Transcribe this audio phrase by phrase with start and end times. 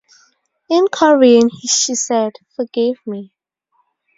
[0.67, 3.31] In Korean, she said, Forgive me.